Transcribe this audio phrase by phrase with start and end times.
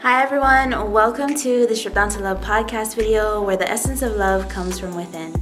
[0.00, 0.92] Hi, everyone.
[0.92, 4.78] Welcome to the Strip Down to Love podcast video where the essence of love comes
[4.78, 5.34] from within.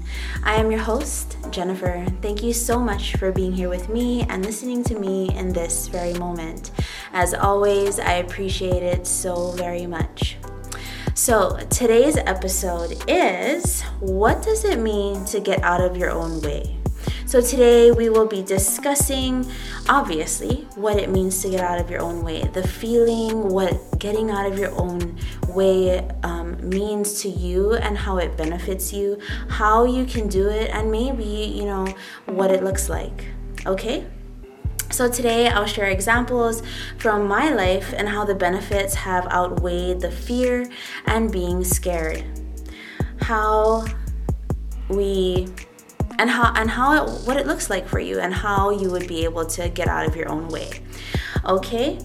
[0.44, 2.06] I am your host, Jennifer.
[2.22, 5.88] Thank you so much for being here with me and listening to me in this
[5.88, 6.70] very moment.
[7.12, 10.38] As always, I appreciate it so very much.
[11.12, 16.78] So, today's episode is What does it mean to get out of your own way?
[17.26, 19.50] So, today we will be discussing,
[19.88, 24.30] obviously, what it means to get out of your own way, the feeling, what getting
[24.30, 29.84] out of your own way um, means to you, and how it benefits you, how
[29.84, 31.84] you can do it, and maybe, you know,
[32.26, 33.24] what it looks like.
[33.66, 34.06] Okay?
[34.92, 36.62] So, today I'll share examples
[36.98, 40.70] from my life and how the benefits have outweighed the fear
[41.06, 42.22] and being scared.
[43.20, 43.86] How
[44.88, 45.48] we
[46.20, 49.08] and how and how it, what it looks like for you and how you would
[49.08, 50.70] be able to get out of your own way.
[51.44, 51.98] Okay?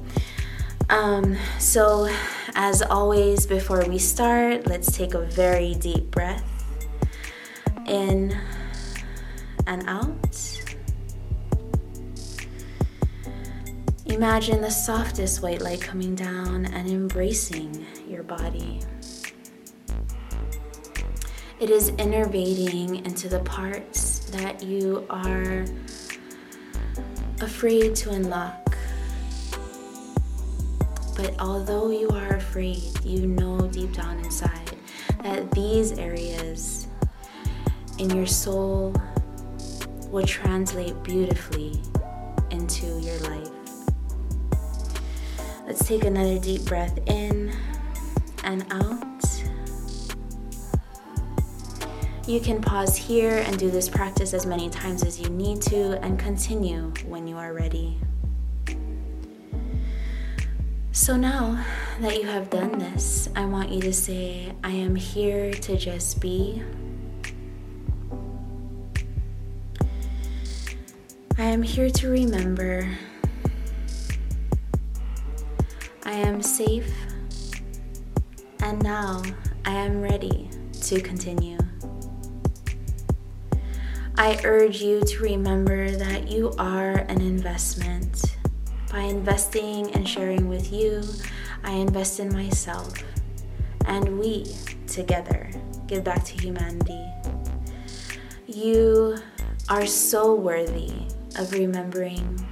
[0.92, 2.14] Um, so
[2.53, 6.44] as always before we start, let's take a very deep breath
[7.88, 8.38] in
[9.66, 10.62] and out.
[14.08, 18.81] Imagine the softest white light coming down and embracing your body.
[21.62, 25.64] It is innervating into the parts that you are
[27.39, 28.70] afraid to unlock.
[31.22, 34.72] But although you are afraid, you know deep down inside
[35.22, 36.88] that these areas
[38.00, 38.95] in your soul
[40.09, 41.80] will translate beautifully
[42.50, 43.52] into your life.
[45.67, 47.56] Let's take another deep breath in
[48.44, 49.44] and out.
[52.28, 56.03] You can pause here and do this practice as many times as you need to
[56.03, 58.00] and continue when you are ready.
[61.01, 61.66] So now
[62.00, 66.22] that you have done this, I want you to say, I am here to just
[66.22, 66.62] be.
[71.40, 72.88] I am here to remember.
[76.03, 76.94] I am safe.
[78.59, 79.23] And now
[79.66, 80.51] I am ready
[80.84, 81.57] to continue.
[84.19, 88.35] I urge you to remember that you are an investment.
[88.91, 91.02] By investing and sharing with you,
[91.63, 92.91] I invest in myself.
[93.85, 94.53] And we,
[94.85, 95.50] together,
[95.88, 97.02] give back to humanity.
[98.47, 99.18] You
[99.69, 100.91] are so worthy
[101.38, 102.46] of remembering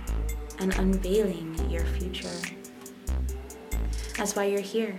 [0.60, 2.30] and unveiling your future.
[4.16, 4.98] That's why you're here.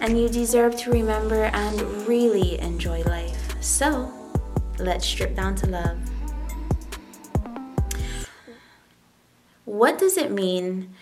[0.00, 3.62] And you deserve to remember and really enjoy life.
[3.62, 4.10] So,
[4.78, 6.07] let's strip down to love.
[9.78, 10.92] What does it mean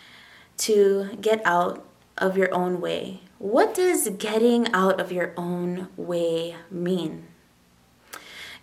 [0.58, 1.82] to get out
[2.18, 3.22] of your own way?
[3.38, 7.24] What does getting out of your own way mean?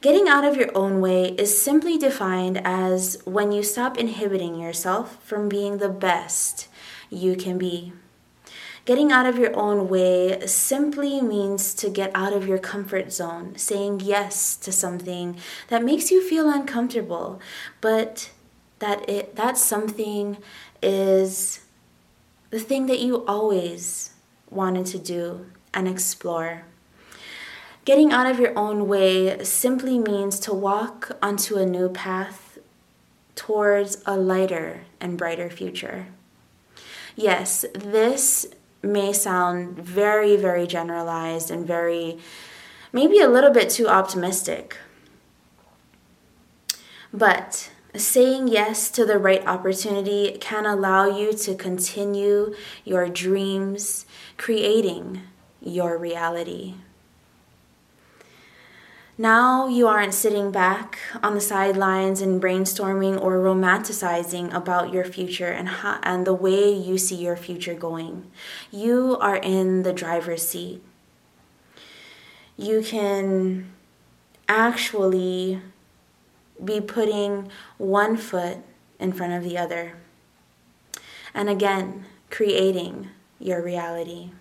[0.02, 5.18] Getting out of your own way is simply defined as when you stop inhibiting yourself
[5.23, 6.68] from being the best
[7.09, 7.91] you can be.
[8.85, 13.57] Getting out of your own way simply means to get out of your comfort zone,
[13.57, 15.38] saying yes to something
[15.69, 17.41] that makes you feel uncomfortable,
[17.81, 18.29] but
[18.83, 20.38] that it that something
[20.81, 21.61] is
[22.49, 24.11] the thing that you always
[24.49, 26.66] wanted to do and explore.
[27.85, 32.57] Getting out of your own way simply means to walk onto a new path
[33.35, 36.07] towards a lighter and brighter future.
[37.16, 38.45] Yes, this
[38.81, 42.17] may sound very, very generalized and very,
[42.91, 44.77] maybe a little bit too optimistic.
[47.13, 54.05] But saying yes to the right opportunity can allow you to continue your dreams,
[54.37, 55.22] creating
[55.61, 56.73] your reality.
[59.16, 65.49] Now you aren't sitting back on the sidelines and brainstorming or romanticizing about your future
[65.49, 68.31] and how, and the way you see your future going.
[68.72, 70.81] You are in the driver's seat.
[72.57, 73.72] You can
[74.49, 75.61] actually
[76.65, 78.57] be putting one foot
[78.99, 79.93] in front of the other.
[81.33, 84.31] And again, creating your reality.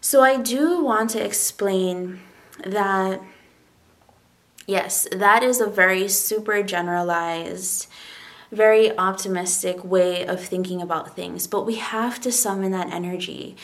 [0.00, 2.20] So, I do want to explain
[2.64, 3.20] that
[4.70, 7.88] yes, that is a very super generalized,
[8.50, 13.56] very optimistic way of thinking about things, but we have to summon that energy.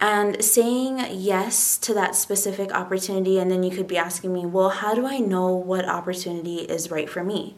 [0.00, 4.70] And saying yes to that specific opportunity, and then you could be asking me, well,
[4.70, 7.56] how do I know what opportunity is right for me?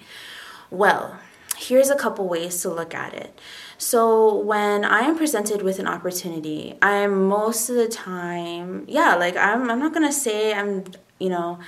[0.70, 1.20] Well,
[1.56, 3.38] here's a couple ways to look at it.
[3.78, 9.37] So when I am presented with an opportunity, I'm most of the time, yeah, like
[9.37, 10.85] I'm I'm not gonna say I'm,
[11.19, 11.58] you know,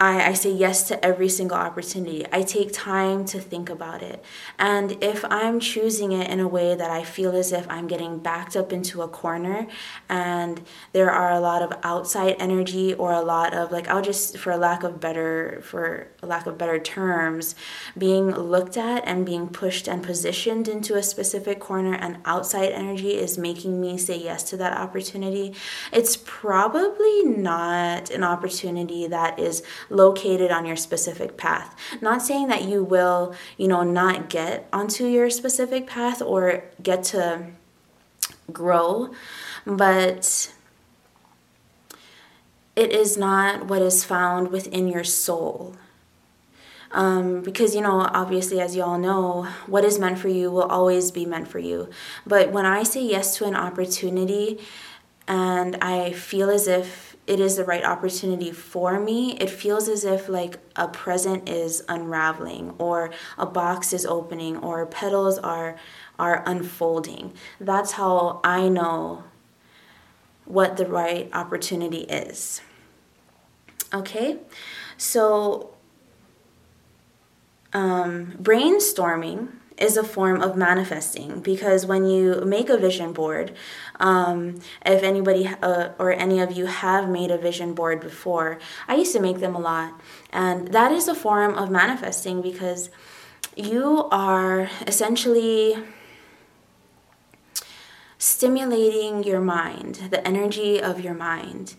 [0.00, 2.24] I, I say yes to every single opportunity.
[2.30, 4.24] I take time to think about it.
[4.58, 8.18] And if I'm choosing it in a way that I feel as if I'm getting
[8.18, 9.66] backed up into a corner
[10.08, 10.62] and
[10.92, 14.56] there are a lot of outside energy or a lot of like I'll just for
[14.56, 17.56] lack of better for lack of better terms,
[17.96, 23.16] being looked at and being pushed and positioned into a specific corner and outside energy
[23.16, 25.54] is making me say yes to that opportunity,
[25.92, 31.74] it's probably not an opportunity that is located on your specific path.
[32.00, 37.04] Not saying that you will, you know, not get onto your specific path or get
[37.04, 37.46] to
[38.52, 39.12] grow,
[39.66, 40.52] but
[42.76, 45.74] it is not what is found within your soul.
[46.90, 50.62] Um, because you know obviously as you all know what is meant for you will
[50.62, 51.90] always be meant for you
[52.26, 54.58] but when i say yes to an opportunity
[55.26, 60.04] and i feel as if it is the right opportunity for me, it feels as
[60.04, 65.76] if like a present is unraveling or a box is opening or petals are
[66.18, 67.32] are unfolding.
[67.60, 69.24] That's how I know
[70.46, 72.60] what the right opportunity is.
[73.92, 74.38] Okay?
[74.96, 75.74] So
[77.72, 79.48] um, brainstorming
[79.78, 83.54] is a form of manifesting because when you make a vision board,
[84.00, 88.96] um, if anybody uh, or any of you have made a vision board before, I
[88.96, 90.00] used to make them a lot.
[90.32, 92.90] And that is a form of manifesting because
[93.56, 95.76] you are essentially
[98.18, 101.74] stimulating your mind, the energy of your mind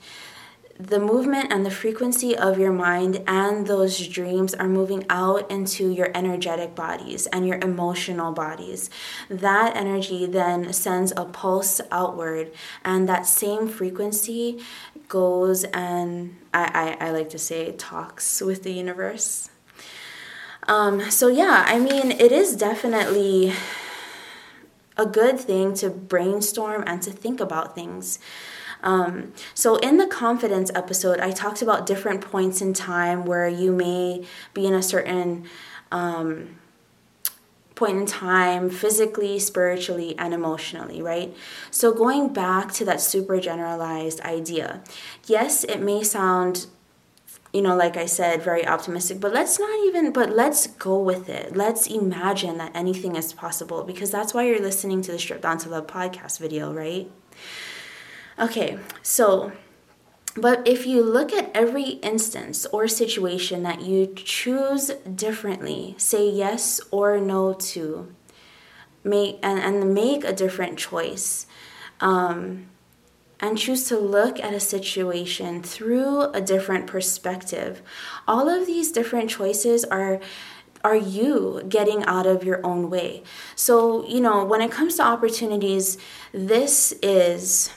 [0.79, 5.89] the movement and the frequency of your mind and those dreams are moving out into
[5.91, 8.89] your energetic bodies and your emotional bodies.
[9.29, 12.53] That energy then sends a pulse outward,
[12.85, 14.63] and that same frequency
[15.09, 19.49] goes and I, I, I like to say talks with the universe.
[20.67, 23.53] Um, so, yeah, I mean, it is definitely
[24.95, 28.19] a good thing to brainstorm and to think about things.
[28.81, 33.71] Um, so, in the confidence episode, I talked about different points in time where you
[33.71, 35.45] may be in a certain
[35.91, 36.59] um,
[37.75, 41.35] point in time, physically, spiritually, and emotionally, right?
[41.71, 44.81] So, going back to that super generalized idea,
[45.25, 46.67] yes, it may sound
[47.51, 51.29] you know, like I said, very optimistic, but let's not even, but let's go with
[51.29, 51.55] it.
[51.55, 55.57] Let's imagine that anything is possible because that's why you're listening to the Strip Down
[55.59, 57.09] to Love podcast video, right?
[58.39, 59.51] Okay, so,
[60.35, 66.79] but if you look at every instance or situation that you choose differently, say yes
[66.89, 68.15] or no to,
[69.03, 71.47] make and, and make a different choice,
[71.99, 72.67] um,
[73.41, 77.81] and choose to look at a situation through a different perspective.
[78.25, 80.21] All of these different choices are
[80.81, 83.21] are you getting out of your own way?
[83.53, 85.97] So, you know, when it comes to opportunities,
[86.31, 87.73] this is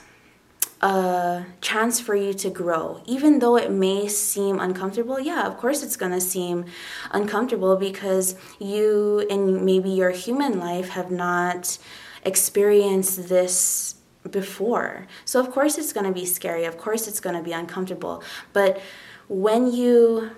[0.83, 3.01] a chance for you to grow.
[3.05, 6.65] Even though it may seem uncomfortable, yeah, of course it's gonna seem
[7.11, 11.77] uncomfortable because you, in maybe your human life, have not
[12.25, 13.95] experienced this
[14.29, 15.07] before.
[15.23, 18.21] So, of course, it's gonna be scary, of course, it's gonna be uncomfortable.
[18.51, 18.81] But
[19.29, 20.31] when you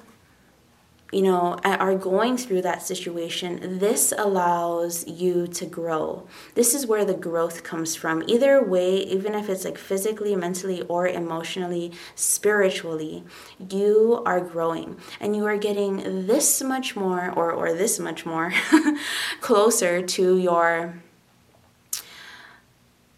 [1.11, 6.27] you know, are going through that situation, this allows you to grow.
[6.55, 8.23] This is where the growth comes from.
[8.27, 13.23] Either way, even if it's like physically, mentally, or emotionally, spiritually,
[13.69, 18.51] you are growing and you are getting this much more or, or this much more
[19.41, 21.01] closer to your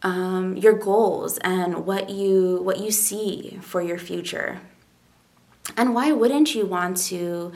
[0.04, 4.60] um, your goals and what you what you see for your future.
[5.76, 7.52] And why wouldn't you want to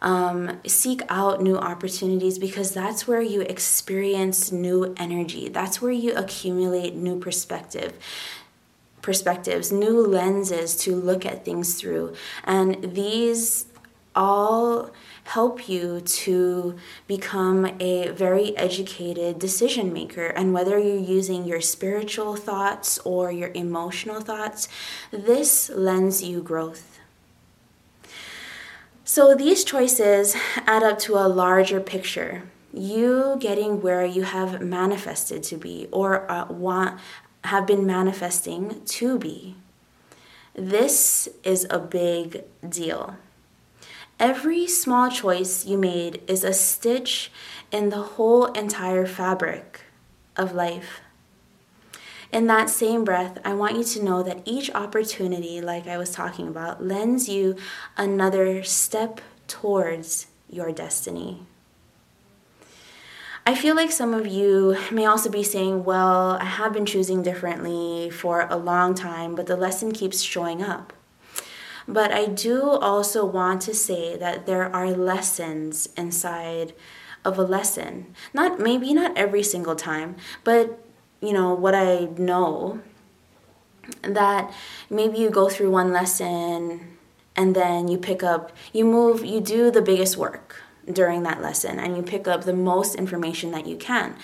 [0.00, 5.48] um, seek out new opportunities because that's where you experience new energy.
[5.48, 7.96] That's where you accumulate new perspective
[9.00, 12.14] perspectives, new lenses to look at things through.
[12.44, 13.66] And these
[14.14, 14.90] all
[15.24, 20.26] help you to become a very educated decision maker.
[20.26, 24.68] And whether you're using your spiritual thoughts or your emotional thoughts,
[25.10, 26.91] this lends you growth.
[29.04, 32.44] So these choices add up to a larger picture.
[32.72, 37.00] You getting where you have manifested to be or uh, want
[37.44, 39.56] have been manifesting to be.
[40.54, 43.16] This is a big deal.
[44.20, 47.32] Every small choice you made is a stitch
[47.72, 49.80] in the whole entire fabric
[50.36, 51.00] of life.
[52.32, 56.10] In that same breath, I want you to know that each opportunity, like I was
[56.10, 57.56] talking about, lends you
[57.98, 61.42] another step towards your destiny.
[63.44, 67.22] I feel like some of you may also be saying, Well, I have been choosing
[67.22, 70.94] differently for a long time, but the lesson keeps showing up.
[71.86, 76.72] But I do also want to say that there are lessons inside
[77.24, 78.14] of a lesson.
[78.32, 80.78] Not maybe not every single time, but
[81.22, 82.80] you know, what I know
[84.02, 84.52] that
[84.90, 86.96] maybe you go through one lesson
[87.36, 91.78] and then you pick up, you move, you do the biggest work during that lesson
[91.78, 94.16] and you pick up the most information that you can.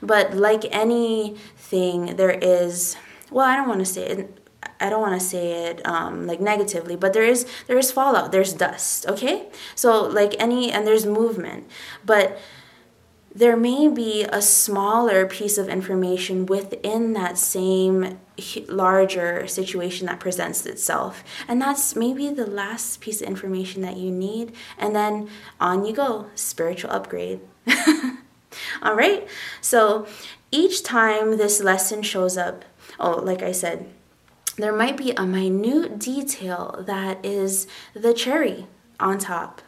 [0.00, 2.96] But like anything, there is,
[3.30, 4.40] well, I don't want to say it.
[4.80, 8.32] I don't want to say it um, like negatively, but there is there is fallout.
[8.32, 9.06] There's dust.
[9.06, 11.68] Okay, so like any and there's movement,
[12.04, 12.38] but
[13.34, 18.20] there may be a smaller piece of information within that same
[18.68, 21.24] larger situation that presents itself.
[21.48, 24.54] And that's maybe the last piece of information that you need.
[24.78, 25.28] And then
[25.60, 27.40] on you go, spiritual upgrade.
[28.82, 29.26] All right?
[29.60, 30.06] So
[30.52, 32.64] each time this lesson shows up,
[33.00, 33.88] oh, like I said,
[34.56, 38.68] there might be a minute detail that is the cherry
[39.00, 39.60] on top.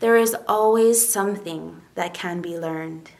[0.00, 3.10] There is always something that can be learned.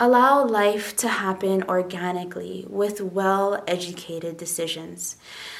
[0.00, 5.16] Allow life to happen organically with well educated decisions.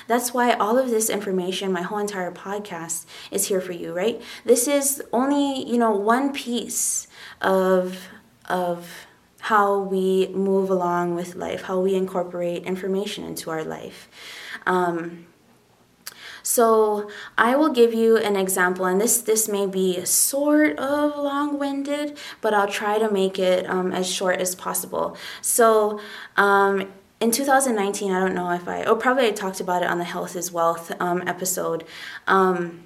[0.08, 4.20] That's why all of this information, my whole entire podcast, is here for you, right?
[4.44, 7.06] This is only, you know, one piece
[7.40, 8.08] of,
[8.46, 9.06] of
[9.42, 14.08] how we move along with life, how we incorporate information into our life.
[14.66, 15.26] Um,
[16.44, 22.18] so I will give you an example, and this this may be sort of long-winded,
[22.42, 25.16] but I'll try to make it um, as short as possible.
[25.40, 25.98] So.
[26.36, 29.96] Um, in 2019, I don't know if I, oh, probably I talked about it on
[29.96, 31.84] the Health is Wealth um, episode.
[32.26, 32.84] Um,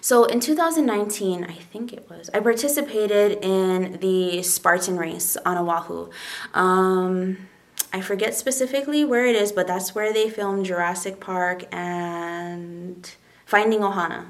[0.00, 6.08] so in 2019, I think it was, I participated in the Spartan race on Oahu.
[6.54, 7.48] Um,
[7.96, 13.10] I forget specifically where it is, but that's where they filmed Jurassic Park and
[13.46, 14.26] Finding Ohana.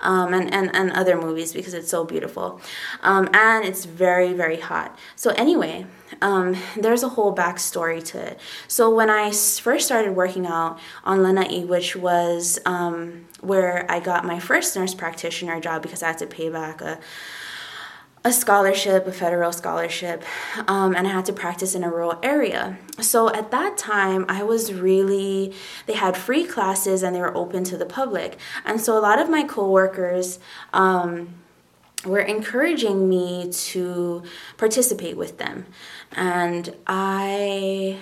[0.00, 2.60] Um, and, and, and other movies because it's so beautiful.
[3.02, 4.98] Um, and it's very, very hot.
[5.16, 5.86] So, anyway,
[6.22, 8.40] um, there's a whole backstory to it.
[8.68, 14.24] So, when I first started working out on Lanai, which was um, where I got
[14.24, 16.98] my first nurse practitioner job because I had to pay back a
[18.24, 20.24] a scholarship, a federal scholarship,
[20.66, 22.78] um, and I had to practice in a rural area.
[23.00, 25.54] So at that time, I was really,
[25.86, 28.38] they had free classes and they were open to the public.
[28.64, 30.38] And so a lot of my coworkers,
[30.72, 31.34] um,
[32.06, 34.22] were encouraging me to
[34.58, 35.66] participate with them.
[36.12, 37.98] And I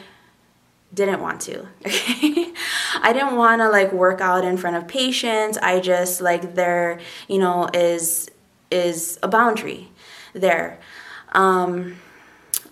[0.93, 1.69] didn't want to.
[1.87, 2.53] Okay
[3.03, 5.59] i didn't want to like work out in front of patients.
[5.59, 8.29] I just like there, you know, is
[8.71, 9.92] is a boundary
[10.33, 10.79] there.
[11.33, 11.97] Um,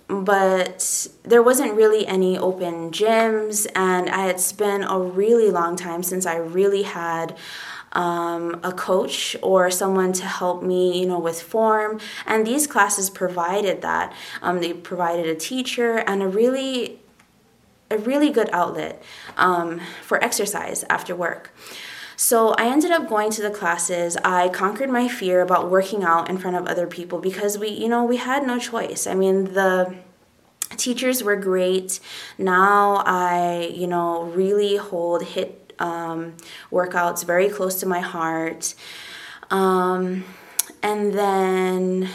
[0.08, 6.02] but there wasn't really any open gyms, and I had been a really long time
[6.02, 7.36] since I really had
[7.92, 12.00] um, a coach or someone to help me, you know, with form.
[12.26, 14.12] And these classes provided that.
[14.42, 17.00] Um, they provided a teacher and a really,
[17.90, 19.02] a really good outlet
[19.36, 21.52] um, for exercise after work.
[22.20, 24.14] So I ended up going to the classes.
[24.18, 27.88] I conquered my fear about working out in front of other people because we, you
[27.88, 29.06] know, we had no choice.
[29.06, 29.94] I mean, the
[30.76, 31.98] teachers were great.
[32.36, 36.36] Now I, you know, really hold HIIT um,
[36.70, 38.74] workouts very close to my heart.
[39.50, 40.24] Um,
[40.82, 42.10] and then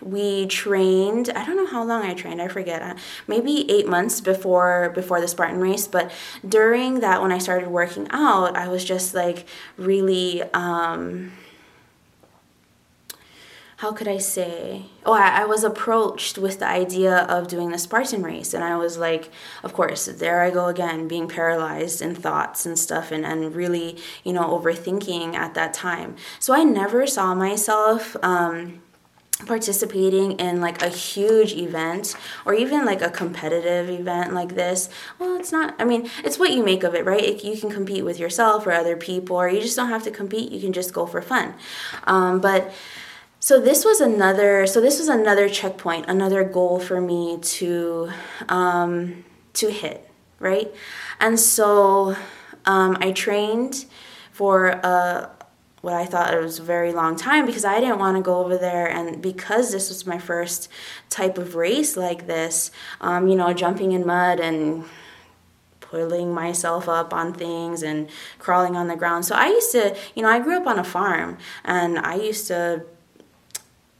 [0.00, 2.94] we trained i don't know how long i trained i forget uh,
[3.26, 6.10] maybe eight months before before the spartan race but
[6.46, 11.32] during that when i started working out i was just like really um
[13.78, 14.86] how could I say?
[15.06, 18.76] Oh, I, I, was approached with the idea of doing the Spartan race, and I
[18.76, 19.30] was like,
[19.62, 23.96] of course, there I go again, being paralyzed in thoughts and stuff, and, and really,
[24.24, 26.16] you know, overthinking at that time.
[26.40, 28.16] So I never saw myself.
[28.20, 28.82] Um,
[29.46, 35.36] participating in like a huge event or even like a competitive event like this well
[35.36, 37.22] it's not i mean it's what you make of it right?
[37.22, 40.10] It, you can compete with yourself or other people or you just don't have to
[40.10, 41.54] compete you can just go for fun.
[42.04, 42.72] Um, but
[43.40, 48.10] so this was another so this was another checkpoint another goal for me to
[48.48, 50.72] um, to hit right?
[51.20, 52.16] And so
[52.66, 53.86] um, i trained
[54.32, 55.30] for a
[55.80, 58.38] what I thought it was a very long time because I didn't want to go
[58.38, 58.88] over there.
[58.88, 60.68] And because this was my first
[61.08, 62.70] type of race like this,
[63.00, 64.84] um, you know, jumping in mud and
[65.80, 68.08] pulling myself up on things and
[68.38, 69.24] crawling on the ground.
[69.24, 72.46] So I used to, you know, I grew up on a farm and I used
[72.48, 72.84] to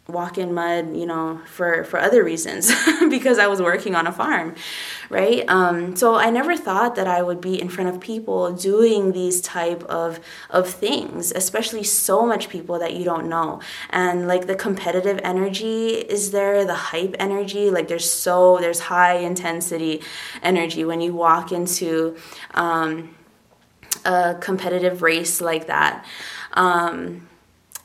[0.09, 2.73] walk in mud, you know, for, for other reasons
[3.11, 4.55] because I was working on a farm,
[5.09, 5.49] right?
[5.49, 9.41] Um, so I never thought that I would be in front of people doing these
[9.41, 13.61] type of, of things, especially so much people that you don't know.
[13.91, 19.19] And like the competitive energy is there, the hype energy, like there's so, there's high
[19.19, 20.03] intensity
[20.43, 22.17] energy when you walk into
[22.55, 23.15] um,
[24.05, 26.05] a competitive race like that.
[26.53, 27.29] Um,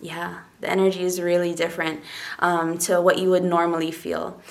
[0.02, 2.02] yeah the energy is really different
[2.40, 4.42] um, to what you would normally feel.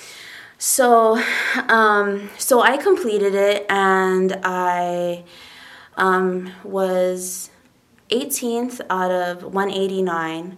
[0.65, 1.21] So,
[1.67, 5.25] um, so I completed it, and I
[5.97, 7.49] um, was
[8.09, 10.57] 18th out of 189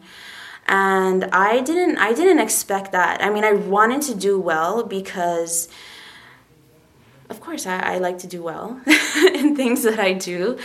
[0.67, 3.24] and i didn't i didn't expect that.
[3.24, 5.69] I mean i wanted to do well because
[7.29, 8.81] of course I, I, like to do well
[9.33, 10.57] in things that i do.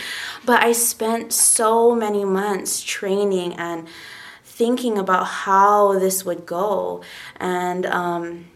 [0.45, 3.87] But i spent so many months training and
[4.43, 7.01] thinking about how this would go.
[7.39, 8.50] And um,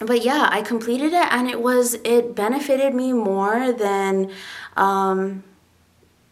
[0.00, 4.30] but yeah i completed it and it was it benefited me more than
[4.76, 5.42] um,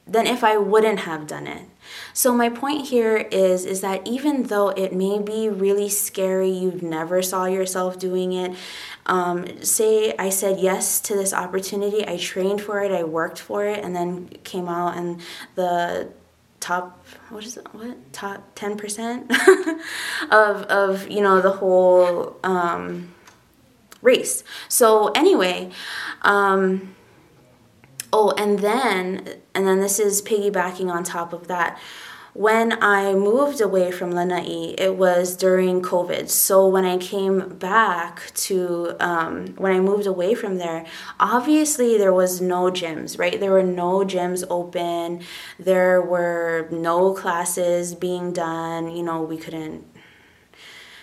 [0.06, 1.62] than if i wouldn't have done it.
[2.12, 6.82] So my point here is is that even though it may be really scary you've
[6.82, 8.56] never saw yourself doing it
[9.06, 13.64] um, say i said yes to this opportunity i trained for it i worked for
[13.66, 15.20] it and then came out and
[15.54, 16.08] the
[16.60, 18.12] top what is it what?
[18.12, 19.30] Top 10%
[20.30, 23.14] of of you know the whole um,
[24.02, 25.70] race so anyway
[26.22, 26.94] um,
[28.12, 31.78] oh and then and then this is piggybacking on top of that
[32.36, 36.28] when I moved away from Lanai, it was during COVID.
[36.28, 40.84] So when I came back to, um, when I moved away from there,
[41.18, 43.40] obviously there was no gyms, right?
[43.40, 45.22] There were no gyms open.
[45.58, 48.94] There were no classes being done.
[48.94, 49.86] You know, we couldn't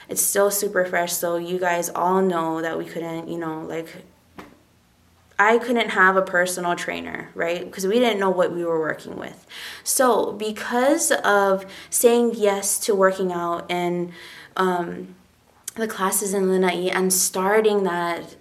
[0.10, 4.04] it's still super fresh so you guys all know that we couldn't you know like
[5.39, 7.66] I couldn't have a personal trainer, right?
[7.66, 9.46] Because we didn't know what we were working with.
[9.84, 14.12] So, because of saying yes to working out and
[14.56, 15.16] um,
[15.76, 18.36] the classes in Lanai and starting that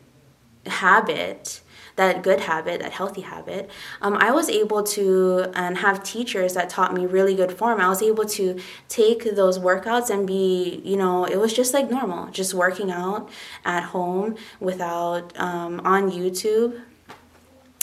[0.67, 1.62] habit,
[1.97, 6.69] that good habit, that healthy habit, um, I was able to and have teachers that
[6.69, 7.81] taught me really good form.
[7.81, 11.91] I was able to take those workouts and be, you know, it was just like
[11.91, 13.31] normal, just working out
[13.65, 16.81] at home without um, on YouTube.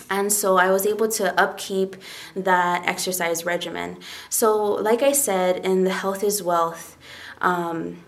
[0.10, 1.96] And so I was able to upkeep
[2.36, 4.00] that exercise regimen.
[4.30, 6.98] So, like I said in the Health is Wealth
[7.42, 8.04] um,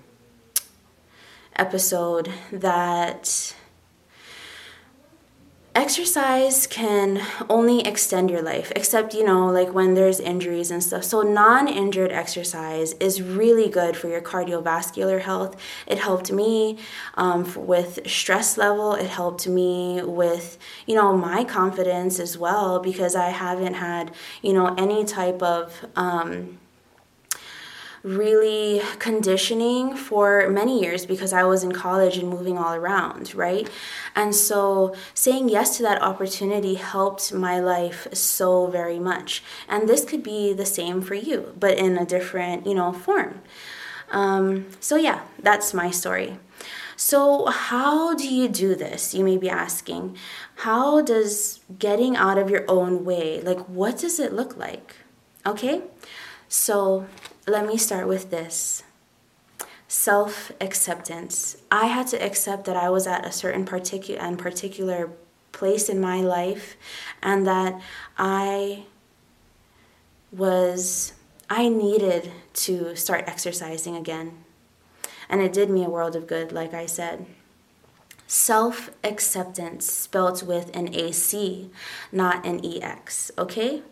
[1.55, 3.53] episode, that
[5.73, 11.03] exercise can only extend your life except you know like when there's injuries and stuff.
[11.03, 15.55] So non-injured exercise is really good for your cardiovascular health.
[15.87, 16.77] It helped me
[17.15, 18.95] um, with stress level.
[18.95, 24.53] It helped me with you know my confidence as well because i haven't had you
[24.53, 26.59] know any type of um,
[28.03, 33.69] really conditioning for many years because I was in college and moving all around, right?
[34.15, 39.43] And so saying yes to that opportunity helped my life so very much.
[39.67, 43.41] And this could be the same for you, but in a different, you know, form.
[44.09, 46.37] Um, so yeah, that's my story.
[46.97, 49.15] So, how do you do this?
[49.15, 50.17] You may be asking.
[50.57, 54.97] How does getting out of your own way, like, what does it look like?
[55.43, 55.81] Okay,
[56.47, 57.07] so
[57.47, 58.83] let me start with this
[59.87, 61.57] self acceptance.
[61.71, 65.09] I had to accept that I was at a certain particular and particular
[65.51, 66.77] place in my life
[67.21, 67.81] and that
[68.17, 68.85] I
[70.31, 71.13] was
[71.49, 74.45] I needed to start exercising again.
[75.27, 77.25] And it did me a world of good, like I said.
[78.27, 81.69] Self acceptance spelt with an AC,
[82.11, 83.83] not an EX, okay?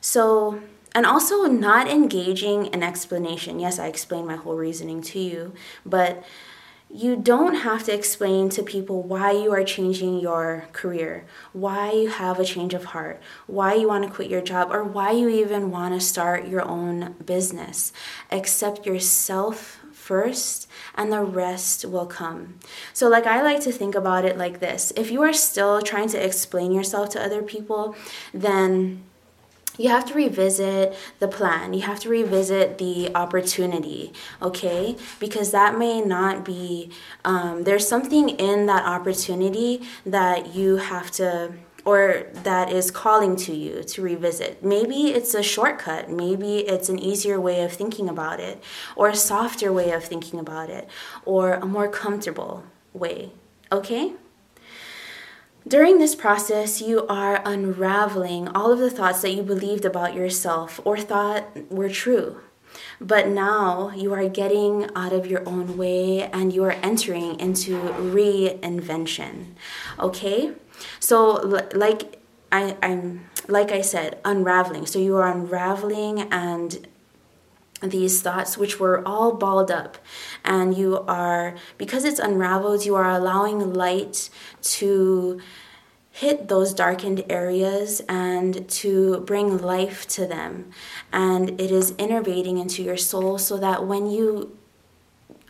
[0.00, 0.60] So
[0.94, 3.60] and also not engaging an explanation.
[3.60, 5.52] Yes, I explained my whole reasoning to you,
[5.84, 6.24] but
[6.92, 12.08] you don't have to explain to people why you are changing your career, why you
[12.08, 15.28] have a change of heart, why you want to quit your job, or why you
[15.28, 17.92] even want to start your own business.
[18.32, 22.58] Accept yourself first and the rest will come.
[22.92, 26.08] So, like, I like to think about it like this if you are still trying
[26.08, 27.94] to explain yourself to other people,
[28.34, 29.04] then
[29.80, 31.72] you have to revisit the plan.
[31.72, 34.12] You have to revisit the opportunity,
[34.42, 34.96] okay?
[35.18, 36.90] Because that may not be,
[37.24, 41.54] um, there's something in that opportunity that you have to
[41.86, 44.62] or that is calling to you to revisit.
[44.62, 48.62] Maybe it's a shortcut, maybe it's an easier way of thinking about it,
[48.96, 50.86] or a softer way of thinking about it,
[51.24, 53.32] or a more comfortable way,
[53.72, 54.12] okay?
[55.70, 60.80] During this process, you are unraveling all of the thoughts that you believed about yourself
[60.84, 62.40] or thought were true.
[63.00, 67.78] But now you are getting out of your own way and you are entering into
[67.78, 69.54] reinvention.
[70.00, 70.54] Okay?
[70.98, 71.34] So,
[71.72, 74.86] like I, I'm like I said, unraveling.
[74.86, 76.84] So you are unraveling and
[77.82, 79.98] these thoughts which were all balled up.
[80.44, 84.30] And you are because it's unraveled you are allowing light
[84.62, 85.40] to
[86.12, 90.70] hit those darkened areas and to bring life to them.
[91.12, 94.56] And it is innervating into your soul so that when you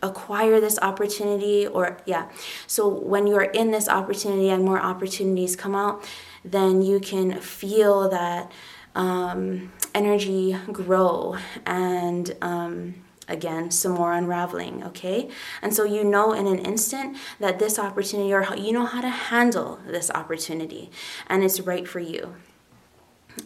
[0.03, 2.27] acquire this opportunity or yeah
[2.65, 6.03] so when you're in this opportunity and more opportunities come out
[6.43, 8.51] then you can feel that
[8.95, 12.95] um, energy grow and um,
[13.27, 15.29] again some more unraveling okay?
[15.61, 19.09] And so you know in an instant that this opportunity or you know how to
[19.09, 20.91] handle this opportunity
[21.27, 22.35] and it's right for you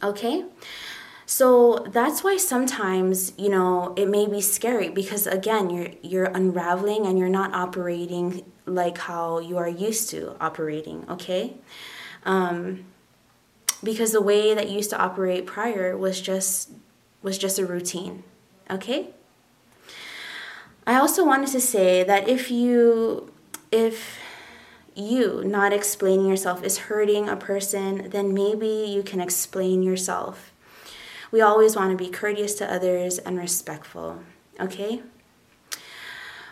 [0.03, 0.45] okay?
[1.27, 7.05] So that's why sometimes you know it may be scary because again you're you're unraveling
[7.05, 11.55] and you're not operating like how you are used to operating okay?
[12.25, 12.85] Um,
[13.85, 16.71] because the way that used to operate prior was just
[17.21, 18.23] was just a routine
[18.69, 19.09] okay?
[20.87, 23.31] I also wanted to say that if you
[23.71, 24.19] if
[24.95, 30.51] you not explaining yourself is hurting a person then maybe you can explain yourself.
[31.31, 34.23] We always want to be courteous to others and respectful
[34.59, 35.01] okay?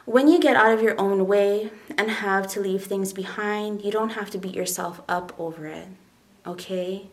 [0.06, 3.92] When you get out of your own way and have to leave things behind, you
[3.92, 5.88] don't have to beat yourself up over it
[6.46, 7.08] okay?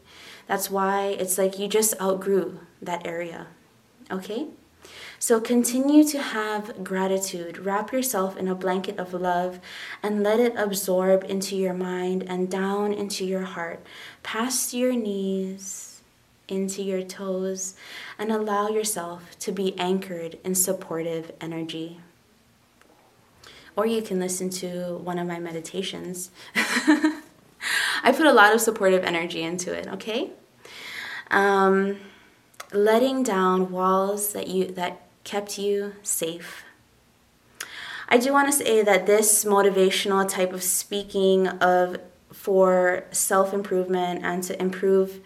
[0.51, 3.47] That's why it's like you just outgrew that area,
[4.11, 4.49] okay?
[5.21, 7.59] So continue to have gratitude.
[7.59, 9.61] Wrap yourself in a blanket of love
[10.03, 13.87] and let it absorb into your mind and down into your heart,
[14.25, 16.03] past your knees,
[16.49, 17.77] into your toes,
[18.19, 22.01] and allow yourself to be anchored in supportive energy.
[23.77, 26.33] Or you can listen to one of my meditations.
[28.03, 30.33] I put a lot of supportive energy into it, okay?
[31.31, 31.99] Um,
[32.73, 36.65] letting down walls that you that kept you safe.
[38.09, 41.99] I do want to say that this motivational type of speaking of
[42.33, 45.21] for self-improvement and to improve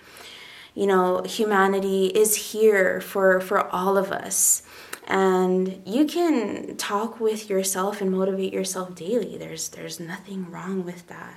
[0.74, 4.62] you know humanity is here for for all of us
[5.06, 11.06] and you can talk with yourself and motivate yourself daily there's there's nothing wrong with
[11.08, 11.36] that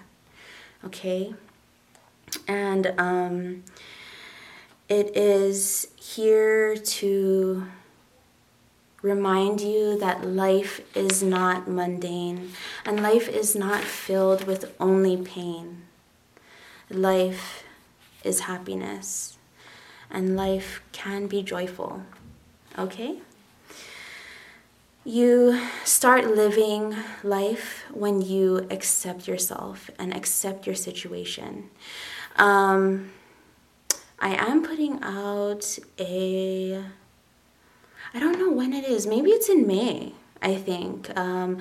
[0.84, 1.34] okay?
[2.48, 3.64] And um,
[4.90, 7.68] it is here to
[9.02, 12.52] remind you that life is not mundane
[12.86, 15.84] and life is not filled with only pain.
[16.90, 17.64] Life
[18.24, 19.38] is happiness
[20.10, 22.04] and life can be joyful.
[22.78, 23.20] Okay?
[25.04, 31.70] You start living life when you accept yourself and accept your situation.
[32.36, 33.12] Um,
[34.20, 36.84] I am putting out a,
[38.14, 41.16] I don't know when it is, maybe it's in May, I think.
[41.18, 41.60] Um,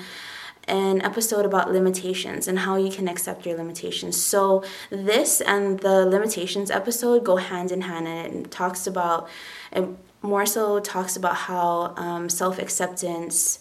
[0.69, 4.21] an episode about limitations and how you can accept your limitations.
[4.21, 9.29] So, this and the limitations episode go hand in hand, and it talks about,
[9.71, 9.88] it
[10.23, 13.61] more so talks about how um, self acceptance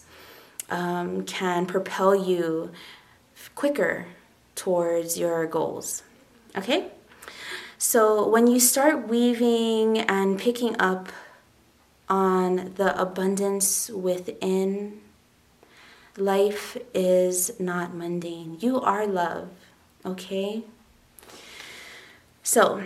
[0.68, 2.72] um, can propel you
[3.54, 4.06] quicker
[4.56, 6.02] towards your goals.
[6.56, 6.90] Okay?
[7.78, 11.10] So when you start weaving and picking up
[12.08, 15.00] on the abundance within,
[16.16, 18.56] life is not mundane.
[18.60, 19.50] You are love,
[20.06, 20.62] okay?
[22.42, 22.82] So,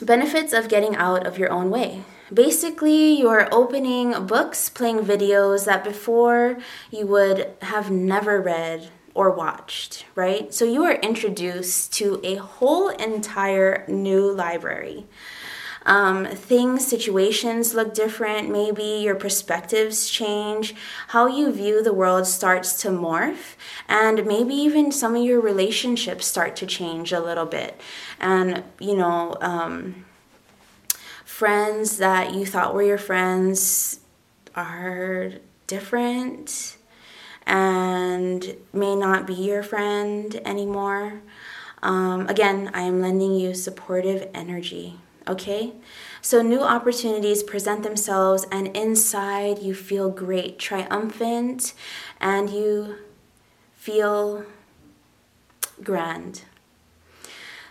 [0.00, 2.02] benefits of getting out of your own way.
[2.32, 6.58] Basically, you're opening books, playing videos that before
[6.90, 10.52] you would have never read or watched, right?
[10.52, 15.06] So you are introduced to a whole entire new library.
[15.86, 18.50] Um, things, situations look different.
[18.50, 20.74] Maybe your perspectives change.
[21.08, 23.56] How you view the world starts to morph.
[23.88, 27.80] And maybe even some of your relationships start to change a little bit.
[28.20, 30.04] And, you know, um,
[31.24, 34.00] friends that you thought were your friends
[34.54, 35.32] are
[35.66, 36.76] different
[37.50, 41.20] and may not be your friend anymore.
[41.82, 45.72] Um, again, I am lending you supportive energy, okay?
[46.22, 51.74] So, new opportunities present themselves, and inside you feel great, triumphant,
[52.20, 52.98] and you
[53.74, 54.44] feel
[55.82, 56.42] grand.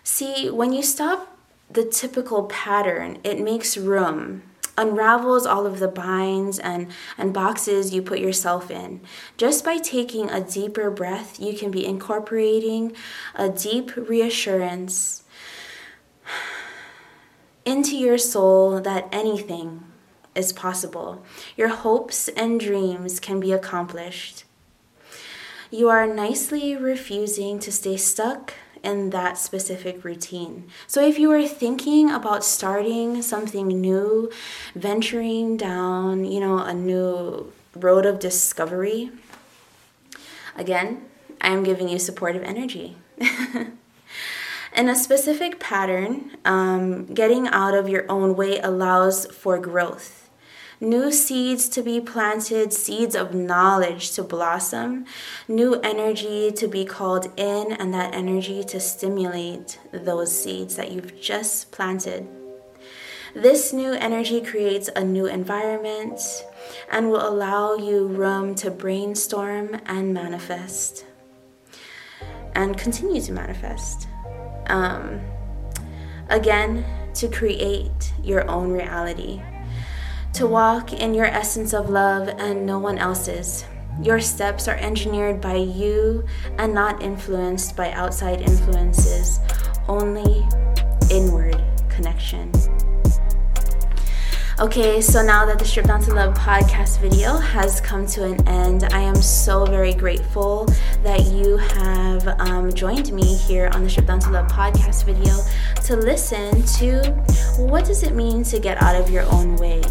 [0.04, 1.38] See, when you stop
[1.70, 4.42] the typical pattern, it makes room
[4.80, 6.88] unravels all of the binds and,
[7.18, 9.02] and boxes you put yourself in.
[9.38, 12.94] Just by taking a deeper breath, you can be incorporating
[13.36, 15.24] a deep reassurance
[17.66, 19.84] into your soul that anything
[20.34, 21.24] is possible.
[21.58, 24.46] Your hopes and dreams can be accomplished.
[25.70, 30.70] You are nicely refusing to stay stuck in that specific routine.
[30.88, 34.32] So if you are thinking about starting something new,
[34.76, 39.12] venturing down, you know, a new road of discovery,
[40.56, 41.06] again,
[41.42, 42.98] I am giving you supportive energy.
[44.76, 50.19] In a specific pattern, um, getting out of your own way allows for growth
[50.82, 55.06] new seeds to be planted, seeds of knowledge to blossom,
[55.48, 61.20] new energy to be called in, and that energy to stimulate those seeds that you've
[61.20, 62.28] just planted.
[63.36, 66.20] This new energy creates a new environment
[66.92, 71.06] and will allow you room to brainstorm and manifest
[72.56, 74.08] and continue to manifest.
[74.68, 75.22] Um,
[76.30, 79.42] again, to create your own reality
[80.34, 83.66] to walk in your essence of love and no one else's.
[84.02, 86.26] Your steps are engineered by you
[86.58, 89.40] and not influenced by outside influences,
[89.88, 90.48] only
[91.12, 92.52] inward connection.
[94.60, 98.46] Okay, so now that the Strip Down to Love podcast video has come to an
[98.46, 100.66] end, I am so very grateful
[101.02, 105.34] that you have um, joined me here on the Strip Down to Love podcast video
[105.86, 107.10] to listen to
[107.58, 109.82] what does it mean to get out of your own way.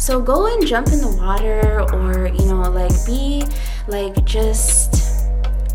[0.00, 3.44] So go and jump in the water or, you know, like be
[3.86, 5.28] like just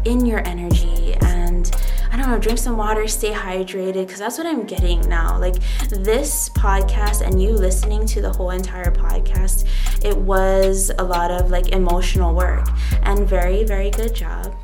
[0.04, 1.72] in your energy and
[2.12, 5.38] I don't know, drink some water, stay hydrated, because that's what I'm getting now.
[5.40, 5.56] Like
[5.90, 9.68] this podcast and you listening to the whole entire podcast,
[10.04, 12.68] it was a lot of like emotional work
[13.04, 14.56] and very, very good job.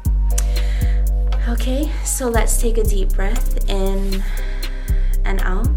[1.48, 4.24] Okay, so let's take a deep breath in
[5.24, 5.68] and out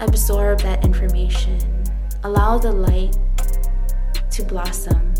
[0.00, 1.58] absorb that information.
[2.24, 3.16] Allow the light
[4.30, 5.14] to blossom.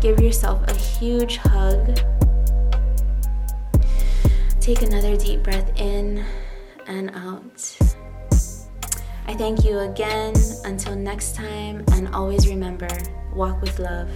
[0.00, 1.98] Give yourself a huge hug.
[4.60, 6.24] Take another deep breath in
[6.86, 7.76] and out.
[9.26, 10.34] I thank you again.
[10.64, 12.88] Until next time, and always remember
[13.34, 14.08] walk with love.